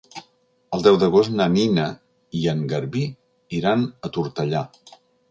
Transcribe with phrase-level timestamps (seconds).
[0.75, 1.83] El deu d'agost na Nina
[2.39, 3.03] i en Garbí
[3.59, 4.63] iran a Tortellà.